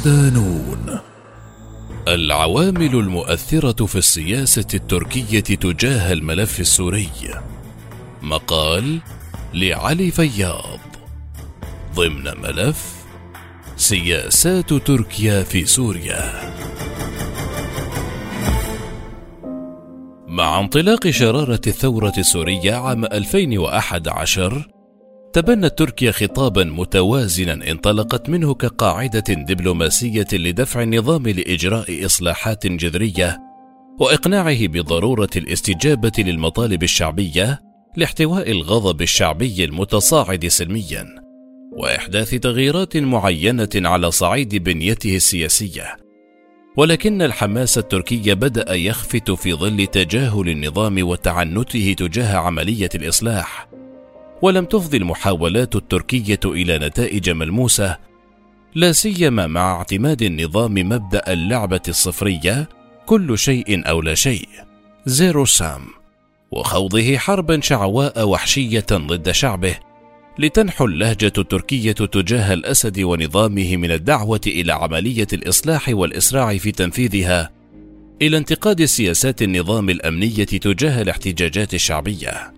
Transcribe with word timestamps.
ودانون 0.00 0.98
العوامل 2.08 2.94
المؤثرة 2.94 3.86
في 3.86 3.96
السياسة 3.96 4.66
التركية 4.74 5.40
تجاه 5.40 6.12
الملف 6.12 6.60
السوري. 6.60 7.08
مقال 8.22 9.00
لعلي 9.54 10.10
فياض. 10.10 10.80
ضمن 11.94 12.24
ملف 12.42 12.94
سياسات 13.76 14.72
تركيا 14.72 15.42
في 15.42 15.64
سوريا. 15.64 16.52
مع 20.28 20.60
انطلاق 20.60 21.10
شرارة 21.10 21.60
الثورة 21.66 22.14
السورية 22.18 22.74
عام 22.74 23.04
2011 23.04 24.79
تبنت 25.32 25.78
تركيا 25.78 26.10
خطابا 26.10 26.64
متوازنا 26.64 27.70
انطلقت 27.70 28.28
منه 28.30 28.54
كقاعدة 28.54 29.24
دبلوماسية 29.28 30.26
لدفع 30.32 30.82
النظام 30.82 31.28
لإجراء 31.28 32.06
إصلاحات 32.06 32.66
جذرية 32.66 33.38
وإقناعه 34.00 34.66
بضرورة 34.66 35.30
الاستجابة 35.36 36.12
للمطالب 36.18 36.82
الشعبية 36.82 37.60
لاحتواء 37.96 38.50
الغضب 38.50 39.02
الشعبي 39.02 39.64
المتصاعد 39.64 40.46
سلميا 40.46 41.06
وإحداث 41.72 42.30
تغييرات 42.30 42.96
معينة 42.96 43.68
على 43.74 44.10
صعيد 44.10 44.56
بنيته 44.56 45.16
السياسية. 45.16 45.96
ولكن 46.76 47.22
الحماس 47.22 47.78
التركي 47.78 48.34
بدأ 48.34 48.74
يخفت 48.74 49.30
في 49.30 49.54
ظل 49.54 49.86
تجاهل 49.86 50.48
النظام 50.48 51.08
وتعنته 51.08 51.94
تجاه 51.98 52.36
عملية 52.36 52.90
الإصلاح. 52.94 53.68
ولم 54.42 54.64
تفضي 54.64 54.96
المحاولات 54.96 55.76
التركية 55.76 56.40
إلى 56.44 56.78
نتائج 56.78 57.30
ملموسة 57.30 57.96
لا 58.74 58.92
سيما 58.92 59.46
مع 59.46 59.76
اعتماد 59.76 60.22
النظام 60.22 60.74
مبدأ 60.74 61.32
اللعبة 61.32 61.80
الصفرية 61.88 62.68
كل 63.06 63.38
شيء 63.38 63.88
أو 63.88 64.02
لا 64.02 64.14
شيء 64.14 64.48
زيرو 65.06 65.44
سام 65.44 65.82
وخوضه 66.50 67.16
حربا 67.16 67.60
شعواء 67.60 68.28
وحشية 68.28 68.86
ضد 68.92 69.30
شعبه 69.30 69.76
لتنحو 70.38 70.84
اللهجة 70.84 71.32
التركية 71.38 71.92
تجاه 71.92 72.54
الأسد 72.54 73.00
ونظامه 73.00 73.76
من 73.76 73.90
الدعوة 73.90 74.40
إلى 74.46 74.72
عملية 74.72 75.26
الإصلاح 75.32 75.88
والإسراع 75.88 76.56
في 76.56 76.72
تنفيذها 76.72 77.50
إلى 78.22 78.36
انتقاد 78.36 78.84
سياسات 78.84 79.42
النظام 79.42 79.90
الأمنية 79.90 80.44
تجاه 80.44 81.02
الاحتجاجات 81.02 81.74
الشعبية. 81.74 82.52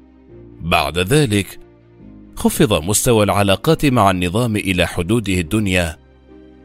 بعد 0.61 0.99
ذلك 0.99 1.59
خفض 2.43 2.83
مستوى 2.85 3.25
العلاقات 3.25 3.87
مع 3.87 4.11
النظام 4.11 4.57
إلى 4.57 4.87
حدوده 4.87 5.33
الدنيا 5.33 5.97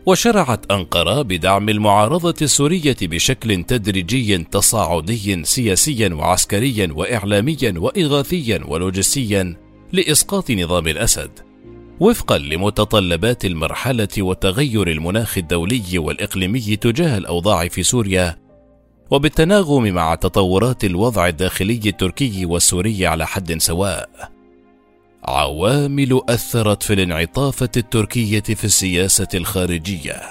وشرعت 0.06 0.72
أنقرة 0.72 1.22
بدعم 1.22 1.70
المعارضة 1.70 2.36
السورية 2.42 2.96
بشكل 3.02 3.64
تدريجي 3.64 4.38
تصاعدي 4.38 5.44
سياسيا 5.44 6.14
وعسكريا 6.14 6.90
وإعلاميا 6.94 7.74
وإغاثيا 7.78 8.62
ولوجستيا 8.68 9.56
لإسقاط 9.94 10.52
نظام 10.52 10.88
الأسد 10.88 11.32
وفقا 12.00 12.38
لمتطلبات 12.38 13.46
المرحلة 13.46 14.08
وتغير 14.18 14.92
المناخ 14.92 15.38
الدولي 15.38 15.98
والإقليمي 15.98 16.76
تجاه 16.76 17.18
الأوضاع 17.18 17.68
في 17.68 17.84
سوريا 17.84 18.38
وبالتناغم 19.12 19.84
مع 19.84 20.16
تطورات 20.16 20.84
الوضع 20.84 21.28
الداخلي 21.28 21.82
التركي 21.86 22.46
والسوري 22.46 23.08
على 23.08 23.28
حد 23.28 23.58
سواء. 23.58 24.37
عوامل 25.28 26.22
أثرت 26.30 26.84
في 26.84 26.94
الانعطافة 26.94 27.70
التركية 27.78 28.42
في 28.42 28.64
السياسة 28.64 29.28
الخارجية. 29.34 30.22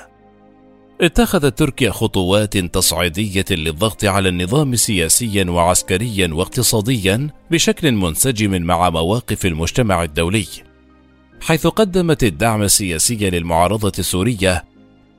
اتخذت 1.00 1.58
تركيا 1.58 1.90
خطوات 1.90 2.58
تصعيدية 2.58 3.44
للضغط 3.50 4.04
على 4.04 4.28
النظام 4.28 4.76
سياسيا 4.76 5.44
وعسكريا 5.44 6.28
واقتصاديا 6.32 7.30
بشكل 7.50 7.92
منسجم 7.92 8.62
مع 8.62 8.90
مواقف 8.90 9.46
المجتمع 9.46 10.02
الدولي. 10.02 10.46
حيث 11.40 11.66
قدمت 11.66 12.24
الدعم 12.24 12.62
السياسي 12.62 13.30
للمعارضة 13.30 13.92
السورية 13.98 14.64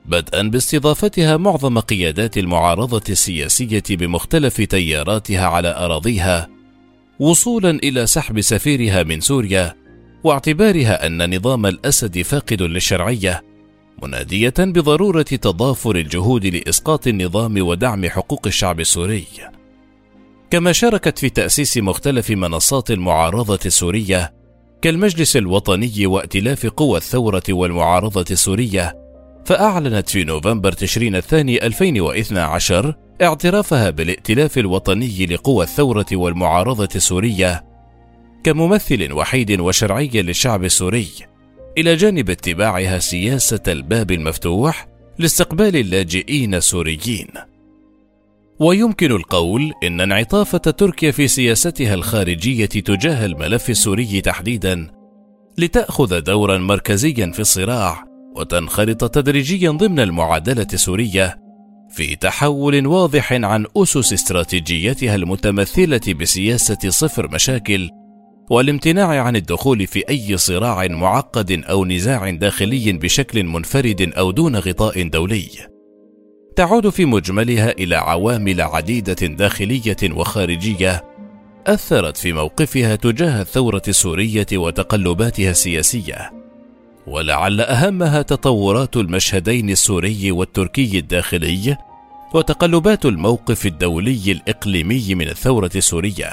بدءا 0.06 0.42
باستضافتها 0.42 1.36
معظم 1.36 1.78
قيادات 1.78 2.38
المعارضة 2.38 3.02
السياسية 3.08 3.82
بمختلف 3.90 4.60
تياراتها 4.60 5.46
على 5.46 5.76
أراضيها 5.76 6.57
وصولا 7.20 7.70
إلى 7.70 8.06
سحب 8.06 8.40
سفيرها 8.40 9.02
من 9.02 9.20
سوريا 9.20 9.74
واعتبارها 10.24 11.06
أن 11.06 11.36
نظام 11.36 11.66
الأسد 11.66 12.22
فاقد 12.22 12.62
للشرعية 12.62 13.42
منادية 14.02 14.54
بضرورة 14.58 15.22
تضافر 15.22 15.96
الجهود 15.96 16.46
لإسقاط 16.46 17.06
النظام 17.06 17.66
ودعم 17.66 18.08
حقوق 18.08 18.46
الشعب 18.46 18.80
السوري. 18.80 19.26
كما 20.50 20.72
شاركت 20.72 21.18
في 21.18 21.30
تأسيس 21.30 21.78
مختلف 21.78 22.30
منصات 22.30 22.90
المعارضة 22.90 23.58
السورية 23.66 24.34
كالمجلس 24.82 25.36
الوطني 25.36 26.06
وائتلاف 26.06 26.66
قوى 26.66 26.98
الثورة 26.98 27.42
والمعارضة 27.48 28.24
السورية 28.30 28.96
فأعلنت 29.44 30.08
في 30.08 30.24
نوفمبر 30.24 30.72
تشرين 30.72 31.16
الثاني 31.16 31.66
2012 31.66 32.94
اعترافها 33.22 33.90
بالائتلاف 33.90 34.58
الوطني 34.58 35.26
لقوى 35.26 35.64
الثورة 35.64 36.06
والمعارضة 36.12 36.88
السورية 36.94 37.64
كممثل 38.44 39.12
وحيد 39.12 39.60
وشرعي 39.60 40.10
للشعب 40.14 40.64
السوري 40.64 41.08
إلى 41.78 41.96
جانب 41.96 42.30
اتباعها 42.30 42.98
سياسة 42.98 43.60
الباب 43.68 44.10
المفتوح 44.10 44.88
لاستقبال 45.18 45.76
اللاجئين 45.76 46.54
السوريين. 46.54 47.28
ويمكن 48.58 49.12
القول 49.12 49.72
إن 49.84 50.00
انعطافة 50.00 50.58
تركيا 50.58 51.10
في 51.10 51.28
سياستها 51.28 51.94
الخارجية 51.94 52.66
تجاه 52.66 53.26
الملف 53.26 53.70
السوري 53.70 54.20
تحديدا 54.20 54.90
لتأخذ 55.58 56.20
دورا 56.20 56.58
مركزيا 56.58 57.32
في 57.32 57.40
الصراع 57.40 58.04
وتنخرط 58.36 59.10
تدريجيا 59.10 59.70
ضمن 59.70 60.00
المعادلة 60.00 60.66
السورية 60.72 61.47
في 61.90 62.16
تحول 62.16 62.86
واضح 62.86 63.32
عن 63.32 63.66
أسس 63.76 64.12
استراتيجيتها 64.12 65.14
المتمثلة 65.14 66.14
بسياسة 66.20 66.78
صفر 66.88 67.28
مشاكل 67.30 67.90
والامتناع 68.50 69.22
عن 69.22 69.36
الدخول 69.36 69.86
في 69.86 70.08
أي 70.08 70.36
صراع 70.36 70.86
معقد 70.86 71.64
أو 71.64 71.84
نزاع 71.84 72.30
داخلي 72.30 72.92
بشكل 72.92 73.44
منفرد 73.44 74.12
أو 74.16 74.30
دون 74.30 74.56
غطاء 74.56 75.08
دولي. 75.08 75.48
تعود 76.56 76.88
في 76.88 77.04
مجملها 77.04 77.70
إلى 77.70 77.96
عوامل 77.96 78.60
عديدة 78.60 79.26
داخلية 79.26 79.96
وخارجية 80.04 81.04
أثرت 81.66 82.16
في 82.16 82.32
موقفها 82.32 82.96
تجاه 82.96 83.40
الثورة 83.42 83.82
السورية 83.88 84.46
وتقلباتها 84.52 85.50
السياسية. 85.50 86.37
ولعل 87.08 87.60
أهمها 87.60 88.22
تطورات 88.22 88.96
المشهدين 88.96 89.70
السوري 89.70 90.32
والتركي 90.32 90.98
الداخلي 90.98 91.76
وتقلبات 92.34 93.06
الموقف 93.06 93.66
الدولي 93.66 94.32
الإقليمي 94.32 95.14
من 95.14 95.28
الثورة 95.28 95.70
السورية. 95.76 96.32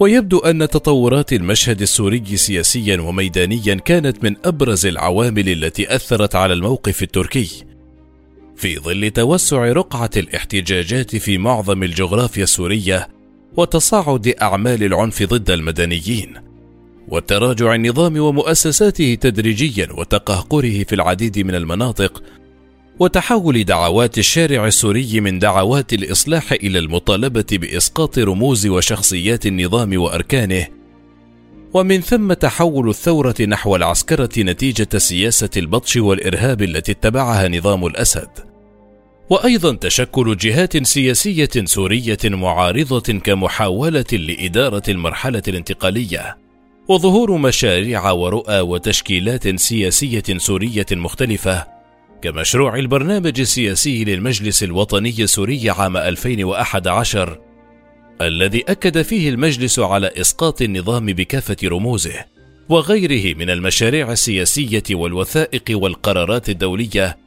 ويبدو 0.00 0.38
أن 0.38 0.68
تطورات 0.68 1.32
المشهد 1.32 1.82
السوري 1.82 2.36
سياسيا 2.36 3.00
وميدانيا 3.00 3.74
كانت 3.74 4.24
من 4.24 4.36
أبرز 4.44 4.86
العوامل 4.86 5.48
التي 5.48 5.94
أثرت 5.94 6.34
على 6.34 6.52
الموقف 6.52 7.02
التركي. 7.02 7.64
في 8.56 8.78
ظل 8.78 9.10
توسع 9.10 9.64
رقعة 9.64 10.10
الاحتجاجات 10.16 11.16
في 11.16 11.38
معظم 11.38 11.82
الجغرافيا 11.82 12.42
السورية 12.42 13.08
وتصاعد 13.56 14.34
أعمال 14.42 14.84
العنف 14.84 15.22
ضد 15.22 15.50
المدنيين 15.50 16.51
وتراجع 17.08 17.74
النظام 17.74 18.20
ومؤسساته 18.20 19.14
تدريجيا 19.14 19.88
وتقهقره 19.92 20.84
في 20.84 20.94
العديد 20.94 21.38
من 21.38 21.54
المناطق 21.54 22.22
وتحول 22.98 23.64
دعوات 23.64 24.18
الشارع 24.18 24.66
السوري 24.66 25.20
من 25.20 25.38
دعوات 25.38 25.92
الإصلاح 25.92 26.52
إلى 26.52 26.78
المطالبة 26.78 27.44
بإسقاط 27.52 28.18
رموز 28.18 28.66
وشخصيات 28.66 29.46
النظام 29.46 30.00
وأركانه. 30.00 30.66
ومن 31.74 32.00
ثم 32.00 32.32
تحول 32.32 32.88
الثورة 32.88 33.34
نحو 33.40 33.76
العسكرة 33.76 34.30
نتيجة 34.38 34.98
سياسة 34.98 35.50
البطش 35.56 35.96
والإرهاب 35.96 36.62
التي 36.62 36.92
اتبعها 36.92 37.48
نظام 37.48 37.86
الأسد. 37.86 38.28
وأيضا 39.30 39.74
تشكل 39.74 40.36
جهات 40.36 40.86
سياسية 40.86 41.50
سورية 41.64 42.18
معارضة 42.24 43.12
كمحاولة 43.18 44.04
لإدارة 44.12 44.82
المرحلة 44.88 45.42
الانتقالية. 45.48 46.41
وظهور 46.92 47.36
مشاريع 47.38 48.10
ورؤى 48.10 48.60
وتشكيلات 48.60 49.60
سياسية 49.60 50.22
سورية 50.36 50.86
مختلفة 50.92 51.66
كمشروع 52.22 52.76
البرنامج 52.76 53.40
السياسي 53.40 54.04
للمجلس 54.04 54.62
الوطني 54.62 55.14
السوري 55.18 55.70
عام 55.70 55.96
2011 55.96 57.38
الذي 58.20 58.64
أكد 58.68 59.02
فيه 59.02 59.28
المجلس 59.28 59.78
على 59.78 60.10
إسقاط 60.16 60.62
النظام 60.62 61.06
بكافة 61.06 61.56
رموزه 61.64 62.24
وغيره 62.68 63.36
من 63.36 63.50
المشاريع 63.50 64.12
السياسية 64.12 64.82
والوثائق 64.90 65.64
والقرارات 65.70 66.48
الدولية 66.48 67.18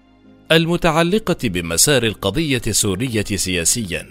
المتعلقة 0.52 1.38
بمسار 1.44 2.04
القضية 2.04 2.62
السورية 2.68 3.24
سياسيا. 3.24 4.08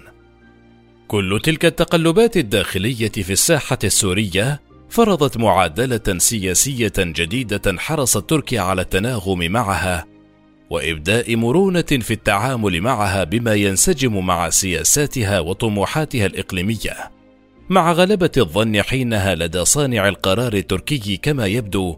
كل 1.08 1.40
تلك 1.44 1.64
التقلبات 1.64 2.36
الداخلية 2.36 3.08
في 3.08 3.32
الساحة 3.32 3.78
السورية 3.84 4.60
فرضت 4.94 5.36
معادلة 5.36 6.18
سياسية 6.18 6.92
جديدة 6.98 7.78
حرصت 7.78 8.30
تركيا 8.30 8.60
على 8.60 8.82
التناغم 8.82 9.38
معها 9.38 10.06
وإبداء 10.70 11.36
مرونة 11.36 11.82
في 11.82 12.10
التعامل 12.10 12.80
معها 12.80 13.24
بما 13.24 13.54
ينسجم 13.54 14.26
مع 14.26 14.50
سياساتها 14.50 15.40
وطموحاتها 15.40 16.26
الإقليمية. 16.26 17.10
مع 17.68 17.92
غلبة 17.92 18.30
الظن 18.36 18.82
حينها 18.82 19.34
لدى 19.34 19.64
صانع 19.64 20.08
القرار 20.08 20.52
التركي 20.52 21.16
كما 21.16 21.46
يبدو 21.46 21.96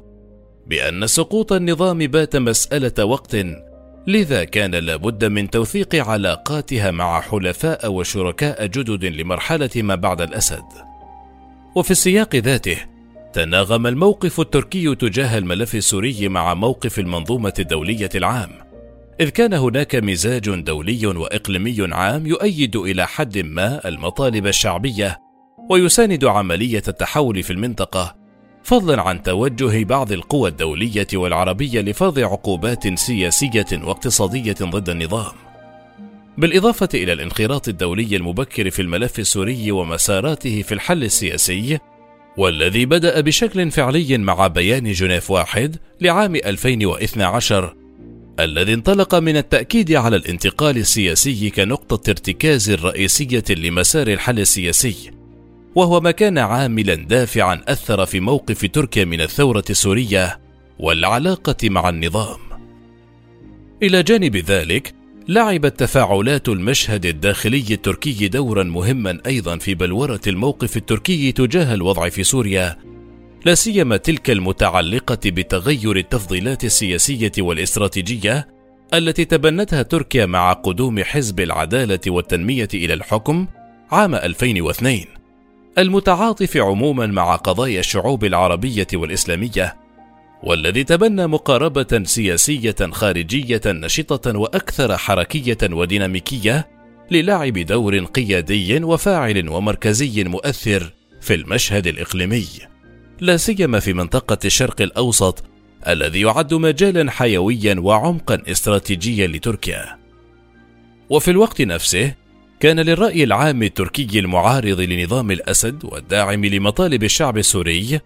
بأن 0.67 1.07
سقوط 1.07 1.53
النظام 1.53 1.99
بات 1.99 2.37
مسألة 2.37 3.05
وقت 3.05 3.37
لذا 4.07 4.45
كان 4.45 4.75
لابد 4.75 5.25
من 5.25 5.51
توثيق 5.51 5.95
علاقاتها 6.09 6.91
مع 6.91 7.21
حلفاء 7.21 7.93
وشركاء 7.93 8.67
جدد 8.67 9.05
لمرحلة 9.05 9.71
ما 9.77 9.95
بعد 9.95 10.21
الأسد. 10.21 10.96
وفي 11.77 11.91
السياق 11.91 12.37
ذاته 12.37 12.77
تناغم 13.33 13.87
الموقف 13.87 14.41
التركي 14.41 14.95
تجاه 14.95 15.39
الملف 15.39 15.75
السوري 15.75 16.29
مع 16.29 16.55
موقف 16.55 16.99
المنظومة 16.99 17.53
الدولية 17.59 18.09
العام 18.15 18.51
إذ 19.21 19.29
كان 19.29 19.55
هناك 19.55 19.95
مزاج 19.95 20.51
دولي 20.51 21.07
وإقليمي 21.07 21.77
عام 21.95 22.27
يؤيد 22.27 22.77
إلى 22.77 23.07
حد 23.07 23.39
ما 23.39 23.89
المطالب 23.89 24.47
الشعبية 24.47 25.19
ويساند 25.71 26.25
عملية 26.25 26.83
التحول 26.89 27.43
في 27.43 27.53
المنطقة 27.53 28.17
فضلا 28.63 29.03
عن 29.03 29.23
توجه 29.23 29.85
بعض 29.85 30.13
القوى 30.13 30.51
الدولية 30.51 31.07
والعربية 31.15 31.81
لفرض 31.81 32.19
عقوبات 32.19 32.99
سياسية 32.99 33.67
واقتصادية 33.73 34.57
ضد 34.63 34.89
النظام. 34.89 35.46
بالإضافة 36.39 36.89
إلى 36.95 37.13
الانخراط 37.13 37.69
الدولي 37.69 38.17
المبكر 38.17 38.71
في 38.71 38.83
الملف 38.83 39.19
السوري 39.19 39.73
ومساراته 39.73 40.63
في 40.63 40.73
الحل 40.73 41.05
السياسي 41.05 41.79
والذي 42.37 42.87
بدأ 42.87 43.21
بشكل 43.21 43.71
فعلي 43.71 44.19
مع 44.19 44.47
بيان 44.47 44.93
جنيف 44.93 45.31
واحد 45.31 45.77
لعام 46.01 46.35
2012 46.35 47.77
الذي 48.41 48.75
انطلق 48.75 49.15
من 49.15 49.37
التأكيد 49.37 49.93
على 49.93 50.17
الانتقال 50.17 50.77
السياسي 50.77 51.51
كنقطة 51.51 52.11
ارتكاز 52.11 52.71
رئيسية 52.71 53.45
لمسار 53.51 54.09
الحل 54.09 54.41
السياسي 54.41 55.11
وهو 55.75 56.01
ما 56.01 56.11
كان 56.11 56.39
عاملا 56.39 56.95
دافعا 56.95 57.63
أثر 57.69 58.07
في 58.07 58.21
موقف 58.21 58.67
تركيا 58.67 59.05
من 59.05 59.21
الثورة 59.21 59.65
السورية 59.71 60.41
والعلاقة 60.79 61.57
مع 61.71 61.89
النظام. 61.89 62.39
إلى 63.83 64.03
جانب 64.03 64.37
ذلك 64.37 64.95
لعبت 65.29 65.81
تفاعلات 65.81 66.49
المشهد 66.49 67.07
الداخلي 67.07 67.65
التركي 67.71 68.29
دورا 68.29 68.63
مهما 68.63 69.19
أيضا 69.27 69.59
في 69.59 69.75
بلورة 69.75 70.21
الموقف 70.27 70.77
التركي 70.77 71.33
تجاه 71.33 71.75
الوضع 71.75 72.09
في 72.09 72.25
سوريا. 72.25 72.77
لا 73.45 73.55
سيما 73.55 73.97
تلك 73.97 74.31
المتعلقة 74.31 75.19
بتغير 75.27 75.97
التفضيلات 75.97 76.65
السياسية 76.65 77.33
والاستراتيجية 77.39 78.49
التي 78.95 79.25
تبنتها 79.25 79.83
تركيا 79.83 80.27
مع 80.27 80.53
قدوم 80.53 81.03
حزب 81.03 81.41
العدالة 81.41 82.01
والتنمية 82.07 82.69
إلى 82.75 82.95
الحكم 82.95 83.47
عام 83.91 84.15
2002 84.15 85.05
المتعاطف 85.79 86.57
عموما 86.57 87.07
مع 87.07 87.37
قضايا 87.37 87.81
الشعوب 87.81 88.25
العربية 88.25 88.87
والإسلامية 88.95 89.77
والذي 90.47 90.85
تبنى 90.85 91.27
مقاربة 91.27 92.03
سياسية 92.05 92.75
خارجية 92.93 93.61
نشطة 93.67 94.39
وأكثر 94.39 94.97
حركية 94.97 95.59
وديناميكية 95.63 96.69
للعب 97.11 97.59
دور 97.59 98.05
قيادي 98.05 98.85
وفاعل 98.85 99.49
ومركزي 99.49 100.25
مؤثر 100.25 100.93
في 101.21 101.35
المشهد 101.35 101.87
الإقليمي. 101.87 102.47
لا 103.21 103.37
سيما 103.37 103.81
في 103.81 103.93
منطقة 103.93 104.39
الشرق 104.45 104.81
الأوسط 104.81 105.45
الذي 105.89 106.21
يعد 106.21 106.55
مجالا 106.55 107.11
حيويا 107.11 107.77
وعمقا 107.79 108.43
استراتيجيا 108.49 109.27
لتركيا. 109.27 109.99
وفي 111.11 111.31
الوقت 111.31 111.63
نفسه 111.63 112.15
كان 112.61 112.81
للرأي 112.81 113.25
العام 113.25 113.63
التركي 113.63 114.19
المعارض 114.19 114.81
لنظام 114.81 115.31
الأسد 115.31 115.85
والداعم 115.85 116.45
لمطالب 116.45 117.05
الشعب 117.05 117.39
السوري 117.39 118.01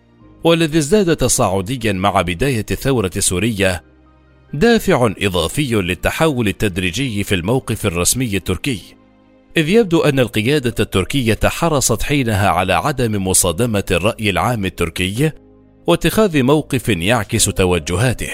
والذي 0.45 0.79
ازداد 0.79 1.17
تصاعديا 1.17 1.93
مع 1.93 2.23
بداية 2.23 2.67
الثورة 2.71 3.11
السورية 3.17 3.83
دافع 4.55 5.13
إضافي 5.19 5.75
للتحول 5.75 6.49
التدريجي 6.49 7.25
في 7.25 7.35
الموقف 7.35 7.87
الرسمي 7.87 8.37
التركي. 8.37 8.81
إذ 9.57 9.69
يبدو 9.69 10.01
أن 10.01 10.19
القيادة 10.19 10.75
التركية 10.81 11.39
حرصت 11.45 12.03
حينها 12.03 12.49
على 12.49 12.73
عدم 12.73 13.27
مصادمة 13.27 13.85
الرأي 13.91 14.31
العام 14.31 14.65
التركي 14.65 15.31
واتخاذ 15.87 16.43
موقف 16.43 16.89
يعكس 16.89 17.45
توجهاته. 17.45 18.31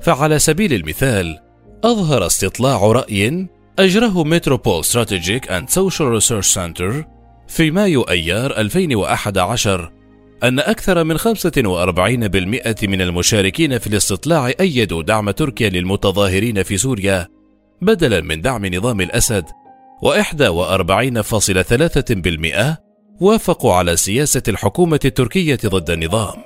فعلى 0.00 0.38
سبيل 0.38 0.72
المثال 0.72 1.38
أظهر 1.84 2.26
استطلاع 2.26 2.92
رأي 2.92 3.46
أجراه 3.78 4.24
Metropoll 4.24 4.84
Strategic 4.84 5.52
and 5.52 5.68
Social 5.68 6.08
Research 6.08 6.46
Center 6.46 7.04
في 7.48 7.70
مايو 7.70 8.02
أيار 8.02 8.56
2011 8.56 9.97
أن 10.44 10.58
أكثر 10.58 11.04
من 11.04 11.18
45% 11.18 12.84
من 12.84 13.02
المشاركين 13.02 13.78
في 13.78 13.86
الاستطلاع 13.86 14.52
أيدوا 14.60 15.02
دعم 15.02 15.30
تركيا 15.30 15.68
للمتظاهرين 15.68 16.62
في 16.62 16.78
سوريا 16.78 17.28
بدلا 17.82 18.20
من 18.20 18.40
دعم 18.40 18.66
نظام 18.66 19.00
الأسد 19.00 19.44
و41.3% 20.04 22.76
وافقوا 23.20 23.74
على 23.74 23.96
سياسة 23.96 24.42
الحكومة 24.48 25.00
التركية 25.04 25.58
ضد 25.66 25.90
النظام. 25.90 26.42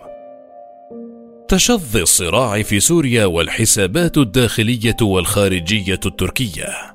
تشظي 1.49 2.02
الصراع 2.02 2.62
في 2.62 2.81
سوريا 2.81 3.25
والحسابات 3.25 4.19
الداخلية 4.19 4.97
والخارجية 5.02 6.00
التركية 6.07 6.92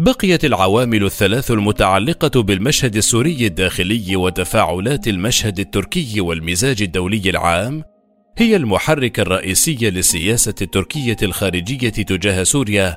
بقيت 0.00 0.44
العوامل 0.44 1.04
الثلاث 1.04 1.50
المتعلقة 1.50 2.42
بالمشهد 2.42 2.96
السوري 2.96 3.46
الداخلي 3.46 4.16
وتفاعلات 4.16 5.08
المشهد 5.08 5.60
التركي 5.60 6.20
والمزاج 6.20 6.82
الدولي 6.82 7.30
العام 7.30 7.82
هي 8.38 8.56
المحرك 8.56 9.20
الرئيسي 9.20 9.90
للسياسة 9.90 10.54
التركية 10.62 11.16
الخارجية 11.22 11.88
تجاه 11.88 12.42
سوريا 12.42 12.96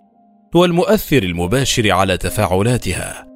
والمؤثر 0.55 1.23
المباشر 1.23 1.91
على 1.91 2.17
تفاعلاتها. 2.17 3.27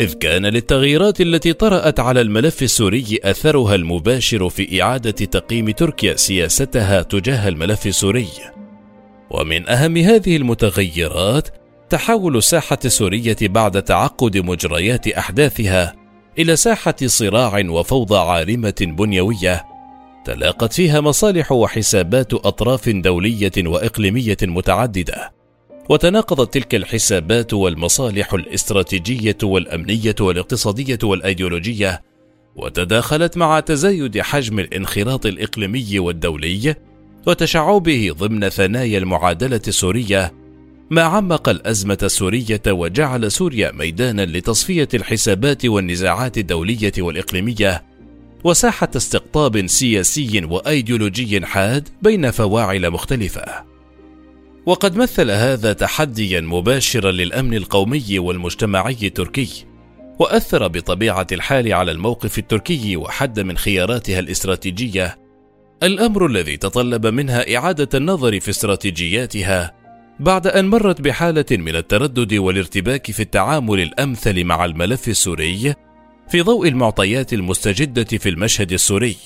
إذ 0.00 0.14
كان 0.14 0.46
للتغييرات 0.46 1.20
التي 1.20 1.52
طرأت 1.52 2.00
على 2.00 2.20
الملف 2.20 2.62
السوري 2.62 3.18
أثرها 3.24 3.74
المباشر 3.74 4.48
في 4.48 4.82
إعادة 4.82 5.10
تقييم 5.10 5.70
تركيا 5.70 6.16
سياستها 6.16 7.02
تجاه 7.02 7.48
الملف 7.48 7.86
السوري. 7.86 8.28
ومن 9.30 9.68
أهم 9.68 9.96
هذه 9.96 10.36
المتغيرات 10.36 11.63
تحول 11.90 12.36
الساحة 12.36 12.78
السورية 12.84 13.36
بعد 13.42 13.82
تعقد 13.82 14.38
مجريات 14.38 15.08
أحداثها 15.08 15.94
إلى 16.38 16.56
ساحة 16.56 16.94
صراع 17.06 17.62
وفوضى 17.68 18.18
عارمة 18.18 18.74
بنيوية 18.80 19.64
تلاقت 20.24 20.72
فيها 20.72 21.00
مصالح 21.00 21.52
وحسابات 21.52 22.34
أطراف 22.34 22.88
دولية 22.88 23.52
وإقليمية 23.58 24.36
متعددة. 24.42 25.32
وتناقضت 25.88 26.54
تلك 26.54 26.74
الحسابات 26.74 27.54
والمصالح 27.54 28.34
الاستراتيجية 28.34 29.38
والأمنية 29.42 30.14
والاقتصادية 30.20 30.98
والأيديولوجية 31.02 32.02
وتداخلت 32.56 33.36
مع 33.36 33.60
تزايد 33.60 34.20
حجم 34.20 34.58
الانخراط 34.58 35.26
الإقليمي 35.26 35.98
والدولي 35.98 36.74
وتشعبه 37.26 38.14
ضمن 38.18 38.48
ثنايا 38.48 38.98
المعادلة 38.98 39.60
السورية 39.68 40.32
ما 40.90 41.02
عمق 41.02 41.48
الأزمة 41.48 41.98
السورية 42.02 42.62
وجعل 42.68 43.32
سوريا 43.32 43.72
ميدانا 43.72 44.26
لتصفية 44.26 44.88
الحسابات 44.94 45.66
والنزاعات 45.66 46.38
الدولية 46.38 46.92
والإقليمية 46.98 47.84
وساحة 48.44 48.88
استقطاب 48.96 49.66
سياسي 49.66 50.44
وأيديولوجي 50.44 51.46
حاد 51.46 51.88
بين 52.02 52.30
فواعل 52.30 52.90
مختلفة. 52.90 53.44
وقد 54.66 54.96
مثل 54.96 55.30
هذا 55.30 55.72
تحديا 55.72 56.40
مباشرا 56.40 57.10
للأمن 57.10 57.54
القومي 57.54 58.18
والمجتمعي 58.18 58.96
التركي 59.02 59.64
وأثر 60.18 60.68
بطبيعة 60.68 61.26
الحال 61.32 61.72
على 61.72 61.92
الموقف 61.92 62.38
التركي 62.38 62.96
وحد 62.96 63.40
من 63.40 63.58
خياراتها 63.58 64.18
الاستراتيجية. 64.18 65.18
الأمر 65.82 66.26
الذي 66.26 66.56
تطلب 66.56 67.06
منها 67.06 67.56
إعادة 67.56 67.98
النظر 67.98 68.40
في 68.40 68.50
استراتيجياتها 68.50 69.83
بعد 70.20 70.46
أن 70.46 70.68
مرت 70.68 71.00
بحالة 71.00 71.44
من 71.50 71.76
التردد 71.76 72.34
والارتباك 72.34 73.10
في 73.10 73.20
التعامل 73.20 73.80
الأمثل 73.80 74.44
مع 74.44 74.64
الملف 74.64 75.08
السوري 75.08 75.74
في 76.28 76.42
ضوء 76.42 76.68
المعطيات 76.68 77.32
المستجدة 77.32 78.18
في 78.18 78.28
المشهد 78.28 78.72
السوري. 78.72 79.16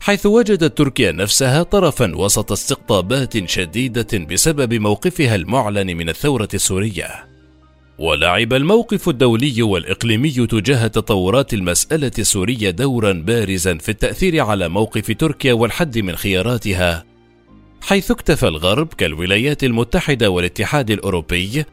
حيث 0.00 0.26
وجدت 0.26 0.78
تركيا 0.78 1.12
نفسها 1.12 1.62
طرفا 1.62 2.16
وسط 2.16 2.52
استقطابات 2.52 3.48
شديدة 3.48 4.18
بسبب 4.18 4.74
موقفها 4.74 5.34
المعلن 5.34 5.96
من 5.96 6.08
الثورة 6.08 6.48
السورية. 6.54 7.28
ولعب 7.98 8.52
الموقف 8.52 9.08
الدولي 9.08 9.62
والإقليمي 9.62 10.46
تجاه 10.46 10.86
تطورات 10.86 11.54
المسألة 11.54 12.10
السورية 12.18 12.70
دورا 12.70 13.12
بارزا 13.12 13.78
في 13.78 13.88
التأثير 13.88 14.40
على 14.40 14.68
موقف 14.68 15.12
تركيا 15.12 15.52
والحد 15.52 15.98
من 15.98 16.16
خياراتها، 16.16 17.04
حيث 17.82 18.10
اكتفى 18.10 18.48
الغرب 18.48 18.88
كالولايات 18.94 19.64
المتحدة 19.64 20.30
والاتحاد 20.30 20.90
الأوروبي 20.90 21.64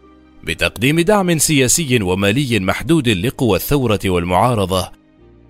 بتقديم 0.43 0.99
دعم 0.99 1.37
سياسي 1.37 2.01
ومالي 2.01 2.59
محدود 2.59 3.09
لقوى 3.09 3.57
الثورة 3.57 3.99
والمعارضة 4.05 4.91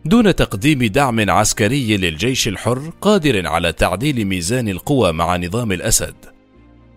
دون 0.05 0.35
تقديم 0.35 0.83
دعم 0.83 1.29
عسكري 1.29 1.97
للجيش 1.97 2.47
الحر 2.47 2.91
قادر 3.01 3.47
على 3.47 3.71
تعديل 3.71 4.25
ميزان 4.25 4.69
القوى 4.69 5.11
مع 5.11 5.37
نظام 5.37 5.71
الأسد 5.71 6.15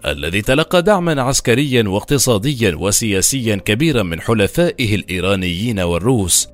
الذي 0.06 0.42
تلقى 0.42 0.82
دعما 0.82 1.22
عسكريا 1.22 1.88
واقتصاديا 1.88 2.76
وسياسيا 2.76 3.56
كبيرا 3.56 4.02
من 4.02 4.20
حلفائه 4.20 4.94
الإيرانيين 4.94 5.80
والروس. 5.80 6.48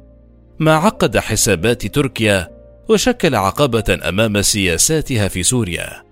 ما 0.58 0.72
عقد 0.74 1.18
حسابات 1.18 1.86
تركيا 1.86 2.48
وشكل 2.88 3.34
عقبة 3.34 3.98
أمام 4.08 4.42
سياساتها 4.42 5.28
في 5.28 5.42
سوريا. 5.42 6.07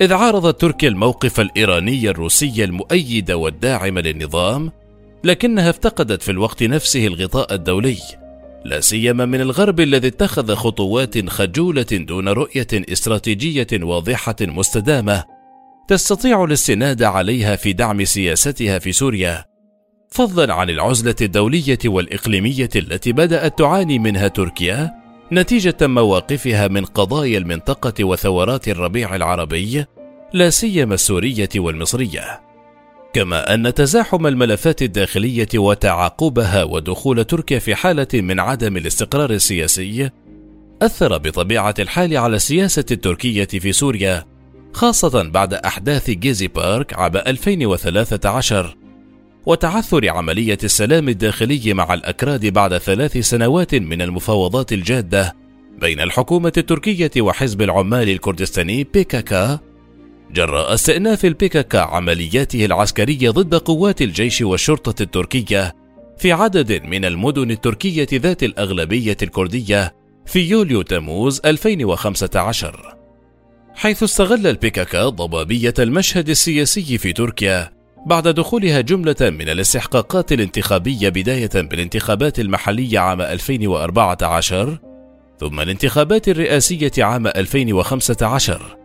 إذ 0.00 0.12
عارضت 0.12 0.60
تركيا 0.60 0.88
الموقف 0.88 1.40
الإيراني 1.40 2.10
الروسي 2.10 2.64
المؤيد 2.64 3.30
والداعم 3.30 3.98
للنظام 3.98 4.72
لكنها 5.24 5.70
افتقدت 5.70 6.22
في 6.22 6.30
الوقت 6.30 6.62
نفسه 6.62 7.06
الغطاء 7.06 7.54
الدولي 7.54 7.98
لا 8.64 8.80
سيما 8.80 9.24
من 9.24 9.40
الغرب 9.40 9.80
الذي 9.80 10.08
اتخذ 10.08 10.54
خطوات 10.54 11.28
خجولة 11.28 11.86
دون 11.92 12.28
رؤية 12.28 12.66
استراتيجية 12.72 13.66
واضحة 13.72 14.36
مستدامة 14.40 15.24
تستطيع 15.88 16.44
الاستناد 16.44 17.02
عليها 17.02 17.56
في 17.56 17.72
دعم 17.72 18.04
سياستها 18.04 18.78
في 18.78 18.92
سوريا 18.92 19.44
فضلا 20.10 20.54
عن 20.54 20.70
العزلة 20.70 21.14
الدولية 21.22 21.78
والإقليمية 21.84 22.70
التي 22.76 23.12
بدأت 23.12 23.58
تعاني 23.58 23.98
منها 23.98 24.28
تركيا 24.28 24.99
نتيجة 25.32 25.76
مواقفها 25.82 26.68
من 26.68 26.84
قضايا 26.84 27.38
المنطقة 27.38 28.04
وثورات 28.04 28.68
الربيع 28.68 29.16
العربي 29.16 29.84
لا 30.32 30.50
سيما 30.50 30.94
السورية 30.94 31.48
والمصرية. 31.56 32.40
كما 33.12 33.54
أن 33.54 33.74
تزاحم 33.74 34.26
الملفات 34.26 34.82
الداخلية 34.82 35.48
وتعاقبها 35.54 36.64
ودخول 36.64 37.24
تركيا 37.24 37.58
في 37.58 37.74
حالة 37.74 38.08
من 38.14 38.40
عدم 38.40 38.76
الاستقرار 38.76 39.30
السياسي 39.30 40.10
أثر 40.82 41.18
بطبيعة 41.18 41.74
الحال 41.78 42.16
على 42.16 42.36
السياسة 42.36 42.84
التركية 42.90 43.44
في 43.44 43.72
سوريا 43.72 44.24
خاصة 44.72 45.22
بعد 45.22 45.54
أحداث 45.54 46.10
جيزي 46.10 46.48
بارك 46.48 46.94
عام 46.94 47.16
2013 47.16 48.76
وتعثر 49.46 50.08
عملية 50.08 50.58
السلام 50.64 51.08
الداخلي 51.08 51.74
مع 51.74 51.94
الأكراد 51.94 52.46
بعد 52.46 52.78
ثلاث 52.78 53.18
سنوات 53.18 53.74
من 53.74 54.02
المفاوضات 54.02 54.72
الجادة 54.72 55.36
بين 55.80 56.00
الحكومة 56.00 56.52
التركية 56.56 57.10
وحزب 57.20 57.62
العمال 57.62 58.08
الكردستاني 58.08 58.84
بيكاكا. 58.84 59.60
جراء 60.32 60.74
استئناف 60.74 61.24
البيكاكا 61.24 61.78
عملياته 61.78 62.64
العسكرية 62.64 63.30
ضد 63.30 63.54
قوات 63.54 64.02
الجيش 64.02 64.42
والشرطة 64.42 65.02
التركية 65.02 65.74
في 66.18 66.32
عدد 66.32 66.82
من 66.82 67.04
المدن 67.04 67.50
التركية 67.50 68.08
ذات 68.12 68.42
الأغلبية 68.42 69.16
الكردية 69.22 69.94
في 70.26 70.40
يوليو 70.40 70.82
تموز 70.82 71.40
2015 71.44 72.96
حيث 73.74 74.02
استغل 74.02 74.46
البيكاكا 74.46 75.08
ضبابية 75.08 75.74
المشهد 75.78 76.28
السياسي 76.28 76.98
في 76.98 77.12
تركيا 77.12 77.79
بعد 78.06 78.28
دخولها 78.28 78.80
جملة 78.80 79.16
من 79.20 79.48
الاستحقاقات 79.48 80.32
الانتخابية 80.32 81.08
بداية 81.08 81.50
بالانتخابات 81.54 82.40
المحلية 82.40 82.98
عام 82.98 83.20
2014 83.20 84.78
ثم 85.40 85.60
الانتخابات 85.60 86.28
الرئاسية 86.28 86.92
عام 86.98 87.26
2015 87.26 88.76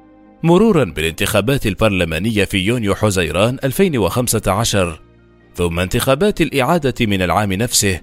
مرورا 0.44 0.84
بالانتخابات 0.84 1.68
البرلمانية 1.68 2.46
في 2.46 2.58
يونيو 2.58 2.96
حزيران 2.96 3.58
2015 3.64 5.02
ثم 5.56 5.80
انتخابات 5.80 6.42
الإعادة 6.42 7.06
من 7.06 7.22
العام 7.22 7.54
نفسه 7.54 8.02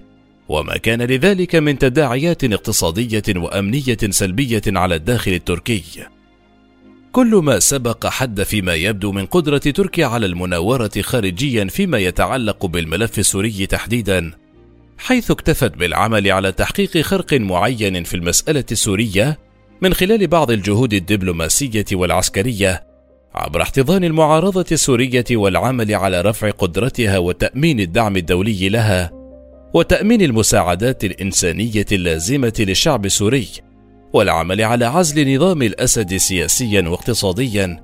وما 0.49 0.77
كان 0.77 1.01
لذلك 1.01 1.55
من 1.55 1.77
تداعيات 1.77 2.43
اقتصادية 2.43 3.23
وأمنية 3.35 3.97
سلبية 4.09 4.61
على 4.67 4.95
الداخل 4.95 5.31
التركي. 5.31 5.83
كل 7.13 7.35
ما 7.35 7.59
سبق 7.59 8.07
حد 8.07 8.43
فيما 8.43 8.73
يبدو 8.73 9.11
من 9.11 9.25
قدرة 9.25 9.57
تركيا 9.57 10.05
على 10.05 10.25
المناورة 10.25 10.91
خارجيا 11.01 11.65
فيما 11.65 11.97
يتعلق 11.97 12.65
بالملف 12.65 13.19
السوري 13.19 13.65
تحديدا، 13.65 14.31
حيث 14.97 15.31
اكتفت 15.31 15.77
بالعمل 15.77 16.31
على 16.31 16.51
تحقيق 16.51 16.97
خرق 16.97 17.33
معين 17.33 18.03
في 18.03 18.13
المسألة 18.13 18.63
السورية 18.71 19.37
من 19.81 19.93
خلال 19.93 20.27
بعض 20.27 20.51
الجهود 20.51 20.93
الدبلوماسية 20.93 21.85
والعسكرية 21.93 22.83
عبر 23.35 23.61
احتضان 23.61 24.03
المعارضة 24.03 24.65
السورية 24.71 25.25
والعمل 25.31 25.95
على 25.95 26.21
رفع 26.21 26.49
قدرتها 26.49 27.17
وتأمين 27.17 27.79
الدعم 27.79 28.17
الدولي 28.17 28.69
لها 28.69 29.11
وتأمين 29.73 30.21
المساعدات 30.21 31.03
الإنسانية 31.03 31.85
اللازمة 31.91 32.53
للشعب 32.59 33.05
السوري. 33.05 33.47
والعمل 34.13 34.61
على 34.61 34.85
عزل 34.85 35.35
نظام 35.35 35.61
الأسد 35.61 36.17
سياسيا 36.17 36.81
واقتصاديا 36.81 37.83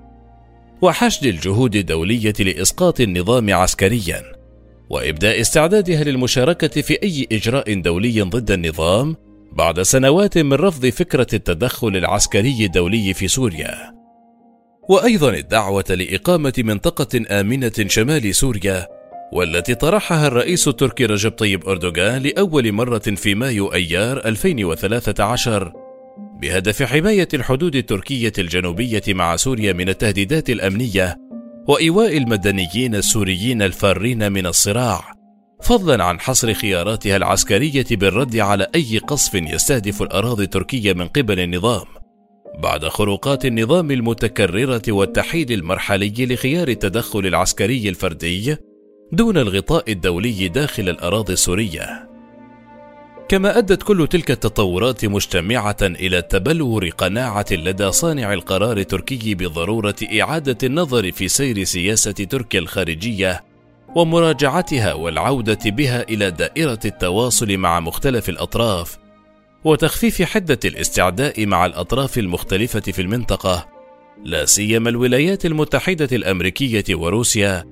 وحشد 0.82 1.26
الجهود 1.26 1.76
الدولية 1.76 2.34
لإسقاط 2.40 3.02
النظام 3.02 3.54
عسكريا 3.54 4.24
وإبداء 4.90 5.42
استعدادها 5.42 6.04
للمشاركة 6.04 6.82
في 6.82 7.04
أي 7.04 7.28
إجراء 7.32 7.82
دولي 7.82 8.22
ضد 8.22 8.52
النظام 8.52 9.16
بعد 9.52 9.82
سنوات 9.82 10.38
من 10.38 10.54
رفض 10.54 10.86
فكرة 10.86 11.28
التدخل 11.34 11.88
العسكري 11.88 12.66
الدولي 12.66 13.14
في 13.14 13.28
سوريا. 13.28 13.94
وأيضا 14.90 15.30
الدعوة 15.30 15.86
لإقامة 15.90 16.54
منطقة 16.58 17.40
آمنة 17.40 17.72
شمال 17.88 18.36
سوريا 18.36 18.88
والتي 19.34 19.76
طرحها 19.76 20.28
الرئيس 20.28 20.68
التركي 20.68 21.06
رجب 21.06 21.32
طيب 21.32 21.70
أردوغان 21.70 22.22
لأول 22.22 22.72
مرة 22.72 23.00
في 23.00 23.36
مايو 23.36 23.74
أيار 23.74 24.18
2013 24.26 25.89
بهدف 26.42 26.84
حماية 26.84 27.28
الحدود 27.34 27.76
التركية 27.76 28.34
الجنوبية 28.40 29.04
مع 29.08 29.36
سوريا 29.36 29.74
من 29.74 29.90
التهديدات 29.90 30.50
الأمنية 30.50 31.18
وإيواء 31.68 32.18
المدنيين 32.18 32.96
السوريين 32.96 33.62
الفارين 33.62 34.32
من 34.32 34.46
الصراع 34.46 35.14
فضلا 35.62 36.04
عن 36.04 36.20
حصر 36.20 36.54
خياراتها 36.54 37.18
العسكرية 37.18 37.86
بالرد 37.92 38.38
على 38.38 38.68
أي 38.76 38.98
قصف 38.98 39.36
يستهدف 39.36 40.02
الأراضي 40.02 40.44
التركية 40.44 40.94
من 40.94 41.08
قبل 41.08 41.40
النظام 41.40 41.86
بعد 42.64 42.86
خروقات 42.86 43.46
النظام 43.46 43.92
المتكررة 43.92 44.82
والتحييد 44.90 45.52
المرحلي 45.52 46.26
لخيار 46.26 46.68
التدخل 46.68 47.20
العسكري 47.20 47.90
الفردي 47.90 48.58
دون 49.12 49.38
الغطاء 49.38 49.92
الدولي 49.92 50.48
داخل 50.48 50.90
الأراضي 50.90 51.34
السورية. 51.34 52.09
كما 53.30 53.58
أدت 53.58 53.84
كل 53.84 54.08
تلك 54.08 54.32
التطورات 54.32 55.06
مجتمعة 55.06 55.78
إلى 55.82 56.22
تبلور 56.22 56.90
قناعة 56.90 57.46
لدى 57.52 57.92
صانع 57.92 58.34
القرار 58.34 58.78
التركي 58.78 59.36
بضرورة 59.36 59.96
إعادة 60.22 60.58
النظر 60.64 61.12
في 61.12 61.28
سير 61.28 61.64
سياسة 61.64 62.12
تركيا 62.12 62.60
الخارجية 62.60 63.44
ومراجعتها 63.96 64.94
والعودة 64.94 65.60
بها 65.66 66.02
إلى 66.02 66.32
دائرة 66.32 66.80
التواصل 66.86 67.58
مع 67.58 67.80
مختلف 67.80 68.30
الأطراف 68.30 68.98
وتخفيف 69.64 70.22
حدة 70.22 70.60
الاستعداء 70.66 71.46
مع 71.46 71.66
الأطراف 71.66 72.18
المختلفة 72.18 72.80
في 72.80 73.02
المنطقة 73.02 73.68
لا 74.24 74.46
سيما 74.46 74.90
الولايات 74.90 75.46
المتحدة 75.46 76.10
الأمريكية 76.12 76.96
وروسيا 76.96 77.66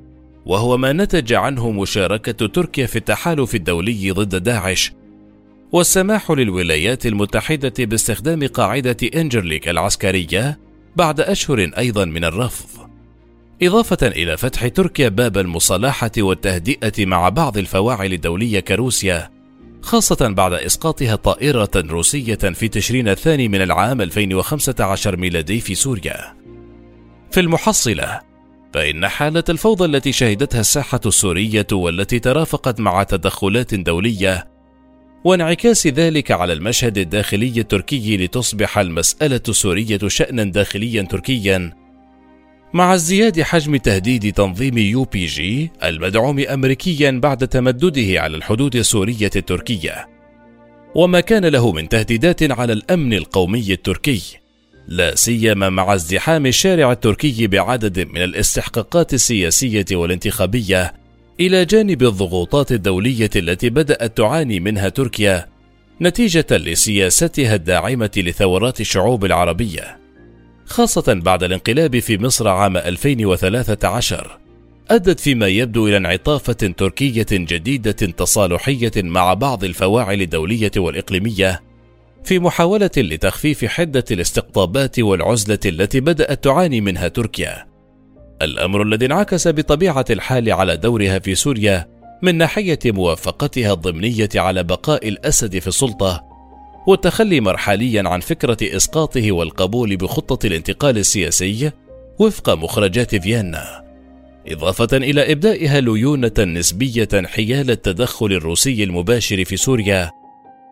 وهو 0.45 0.77
ما 0.77 0.93
نتج 0.93 1.33
عنه 1.33 1.71
مشاركة 1.71 2.47
تركيا 2.47 2.85
في 2.85 2.95
التحالف 2.95 3.55
الدولي 3.55 4.11
ضد 4.11 4.43
داعش 4.43 4.91
والسماح 5.71 6.31
للولايات 6.31 7.05
المتحدة 7.05 7.73
باستخدام 7.79 8.47
قاعدة 8.47 8.97
إنجرليك 9.15 9.69
العسكرية 9.69 10.59
بعد 10.95 11.21
أشهر 11.21 11.71
أيضا 11.77 12.05
من 12.05 12.23
الرفض 12.23 12.89
إضافة 13.63 14.07
إلى 14.07 14.37
فتح 14.37 14.67
تركيا 14.67 15.09
باب 15.09 15.37
المصالحة 15.37 16.11
والتهدئة 16.17 17.05
مع 17.05 17.29
بعض 17.29 17.57
الفواعل 17.57 18.13
الدولية 18.13 18.59
كروسيا 18.59 19.29
خاصة 19.81 20.27
بعد 20.29 20.53
إسقاطها 20.53 21.15
طائرة 21.15 21.71
روسية 21.75 22.35
في 22.35 22.67
تشرين 22.67 23.07
الثاني 23.09 23.47
من 23.47 23.61
العام 23.61 24.01
2015 24.01 25.17
ميلادي 25.17 25.59
في 25.59 25.75
سوريا. 25.75 26.35
في 27.31 27.39
المحصلة، 27.39 28.19
فإن 28.73 29.07
حالة 29.07 29.43
الفوضى 29.49 29.85
التي 29.85 30.11
شهدتها 30.11 30.59
الساحة 30.59 30.99
السورية 31.05 31.67
والتي 31.71 32.19
ترافقت 32.19 32.79
مع 32.79 33.03
تدخلات 33.03 33.75
دولية 33.75 34.56
وانعكاس 35.23 35.87
ذلك 35.87 36.31
على 36.31 36.53
المشهد 36.53 36.97
الداخلي 36.97 37.53
التركي 37.57 38.17
لتصبح 38.17 38.77
المسألة 38.77 39.41
السورية 39.49 39.99
شأنا 40.07 40.43
داخليا 40.43 41.01
تركيا. 41.01 41.73
مع 42.73 42.93
ازدياد 42.93 43.41
حجم 43.41 43.75
تهديد 43.75 44.33
تنظيم 44.33 44.77
YPG 44.77 45.71
المدعوم 45.83 46.39
امريكيا 46.39 47.11
بعد 47.11 47.47
تمدده 47.47 48.21
على 48.21 48.37
الحدود 48.37 48.75
السورية 48.75 49.31
التركية. 49.35 50.07
وما 50.95 51.19
كان 51.19 51.45
له 51.45 51.71
من 51.71 51.89
تهديدات 51.89 52.51
على 52.51 52.73
الأمن 52.73 53.13
القومي 53.13 53.73
التركي. 53.73 54.21
لا 54.87 55.15
سيما 55.15 55.69
مع 55.69 55.93
ازدحام 55.93 56.45
الشارع 56.45 56.91
التركي 56.91 57.47
بعدد 57.47 57.99
من 57.99 58.23
الاستحقاقات 58.23 59.13
السياسية 59.13 59.85
والانتخابية 59.91 60.93
إلى 61.39 61.65
جانب 61.65 62.03
الضغوطات 62.03 62.71
الدولية 62.71 63.29
التي 63.35 63.69
بدأت 63.69 64.17
تعاني 64.17 64.59
منها 64.59 64.89
تركيا 64.89 65.47
نتيجة 66.01 66.45
لسياستها 66.51 67.55
الداعمة 67.55 68.11
لثورات 68.17 68.81
الشعوب 68.81 69.25
العربية 69.25 69.99
خاصة 70.65 71.13
بعد 71.13 71.43
الانقلاب 71.43 71.99
في 71.99 72.17
مصر 72.17 72.47
عام 72.47 72.77
2013 72.77 74.37
أدت 74.89 75.19
فيما 75.19 75.47
يبدو 75.47 75.87
إلى 75.87 75.97
انعطافة 75.97 76.53
تركية 76.53 77.25
جديدة 77.31 77.91
تصالحية 77.91 78.91
مع 78.95 79.33
بعض 79.33 79.63
الفواعل 79.63 80.21
الدولية 80.21 80.71
والإقليمية 80.77 81.61
في 82.23 82.39
محاولة 82.39 82.91
لتخفيف 82.97 83.65
حدة 83.65 84.05
الاستقطابات 84.11 84.99
والعزلة 84.99 85.59
التي 85.65 85.99
بدأت 85.99 86.43
تعاني 86.43 86.81
منها 86.81 87.07
تركيا. 87.07 87.76
الأمر 88.41 88.81
الذي 88.81 89.05
انعكس 89.05 89.47
بطبيعة 89.47 90.05
الحال 90.09 90.51
على 90.51 90.77
دورها 90.77 91.19
في 91.19 91.35
سوريا 91.35 91.87
من 92.21 92.35
ناحية 92.35 92.79
موافقتها 92.85 93.73
الضمنية 93.73 94.29
على 94.35 94.63
بقاء 94.63 95.07
الأسد 95.07 95.59
في 95.59 95.67
السلطة 95.67 96.23
والتخلي 96.87 97.39
مرحليا 97.39 98.09
عن 98.09 98.19
فكرة 98.19 98.57
إسقاطه 98.61 99.31
والقبول 99.31 99.97
بخطة 99.97 100.47
الانتقال 100.47 100.97
السياسي 100.97 101.71
وفق 102.19 102.49
مخرجات 102.49 103.15
فيينا. 103.15 103.83
إضافة 104.47 104.97
إلى 104.97 105.31
إبدائها 105.31 105.81
ليونة 105.81 106.33
نسبية 106.39 107.09
حيال 107.25 107.71
التدخل 107.71 108.25
الروسي 108.25 108.83
المباشر 108.83 109.45
في 109.45 109.57
سوريا 109.57 110.11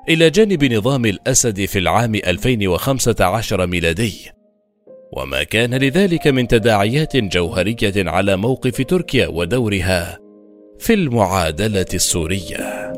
إلى 0.10 0.30
جانب 0.30 0.64
نظام 0.64 1.06
الأسد 1.06 1.66
في 1.66 1.80
العام 1.80 2.16
2015 2.16 3.68
ميلادي. 3.68 4.35
وما 5.12 5.44
كان 5.44 5.74
لذلك 5.74 6.28
من 6.28 6.48
تداعيات 6.48 7.18
جوهرية 7.18 7.94
على 7.98 8.38
موقف 8.38 8.82
تركيا 8.82 9.28
ودورها 9.28 10.20
في 10.80 10.94
المعادلة 10.94 11.86
السورية. 11.94 12.94